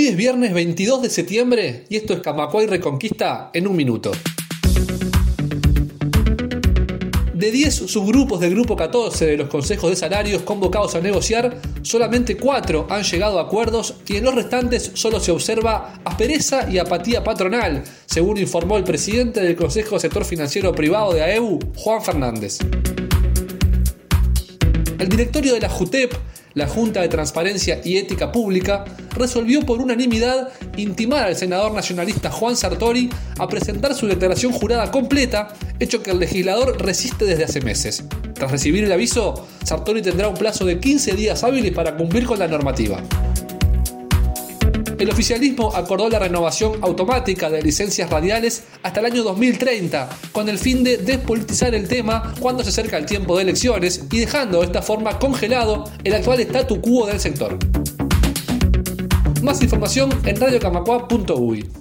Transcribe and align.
Hoy 0.00 0.06
es 0.06 0.16
viernes 0.16 0.54
22 0.54 1.02
de 1.02 1.10
septiembre 1.10 1.84
y 1.90 1.96
esto 1.96 2.14
es 2.14 2.20
Camacuay 2.20 2.66
Reconquista 2.66 3.50
en 3.52 3.66
un 3.66 3.76
minuto. 3.76 4.12
De 7.34 7.50
10 7.50 7.74
subgrupos 7.74 8.40
del 8.40 8.54
grupo 8.54 8.76
14 8.76 9.26
de 9.26 9.36
los 9.36 9.48
consejos 9.48 9.90
de 9.90 9.96
salarios 9.96 10.40
convocados 10.40 10.94
a 10.94 11.02
negociar, 11.02 11.60
solamente 11.82 12.38
4 12.38 12.86
han 12.88 13.02
llegado 13.02 13.38
a 13.38 13.42
acuerdos 13.42 13.96
y 14.08 14.16
en 14.16 14.24
los 14.24 14.34
restantes 14.34 14.90
solo 14.94 15.20
se 15.20 15.32
observa 15.32 16.00
aspereza 16.02 16.66
y 16.70 16.78
apatía 16.78 17.22
patronal, 17.22 17.84
según 18.06 18.38
informó 18.38 18.78
el 18.78 18.84
presidente 18.84 19.42
del 19.42 19.54
Consejo 19.54 19.98
Sector 19.98 20.24
Financiero 20.24 20.74
Privado 20.74 21.12
de 21.12 21.24
AEU, 21.24 21.58
Juan 21.76 22.00
Fernández. 22.00 22.60
El 25.00 25.08
directorio 25.08 25.54
de 25.54 25.60
la 25.60 25.68
JUTEP 25.68 26.14
la 26.54 26.66
Junta 26.66 27.00
de 27.00 27.08
Transparencia 27.08 27.80
y 27.84 27.96
Ética 27.96 28.32
Pública 28.32 28.84
resolvió 29.16 29.60
por 29.62 29.80
unanimidad 29.80 30.48
intimar 30.76 31.24
al 31.24 31.36
senador 31.36 31.72
nacionalista 31.72 32.30
Juan 32.30 32.56
Sartori 32.56 33.08
a 33.38 33.48
presentar 33.48 33.94
su 33.94 34.06
declaración 34.06 34.52
jurada 34.52 34.90
completa, 34.90 35.54
hecho 35.78 36.02
que 36.02 36.10
el 36.10 36.18
legislador 36.18 36.82
resiste 36.82 37.24
desde 37.24 37.44
hace 37.44 37.60
meses. 37.60 38.04
Tras 38.34 38.50
recibir 38.50 38.84
el 38.84 38.92
aviso, 38.92 39.46
Sartori 39.64 40.02
tendrá 40.02 40.28
un 40.28 40.36
plazo 40.36 40.64
de 40.64 40.80
15 40.80 41.12
días 41.12 41.44
hábiles 41.44 41.72
para 41.72 41.96
cumplir 41.96 42.26
con 42.26 42.38
la 42.38 42.48
normativa 42.48 43.02
el 45.00 45.08
oficialismo 45.08 45.74
acordó 45.74 46.10
la 46.10 46.18
renovación 46.18 46.74
automática 46.82 47.48
de 47.48 47.62
licencias 47.62 48.10
radiales 48.10 48.64
hasta 48.82 49.00
el 49.00 49.06
año 49.06 49.22
2030, 49.22 50.08
con 50.30 50.48
el 50.50 50.58
fin 50.58 50.84
de 50.84 50.98
despolitizar 50.98 51.74
el 51.74 51.88
tema 51.88 52.34
cuando 52.38 52.62
se 52.62 52.68
acerca 52.68 52.98
el 52.98 53.06
tiempo 53.06 53.34
de 53.36 53.44
elecciones 53.44 54.04
y 54.12 54.18
dejando 54.18 54.60
de 54.60 54.66
esta 54.66 54.82
forma 54.82 55.18
congelado 55.18 55.90
el 56.04 56.14
actual 56.14 56.40
statu 56.40 56.82
quo 56.82 57.06
del 57.06 57.18
sector. 57.18 57.58
Más 59.42 59.62
información 59.62 60.10
en 60.26 60.38
radiocamacua.uy. 60.38 61.79